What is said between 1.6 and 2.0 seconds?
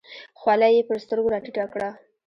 کړه.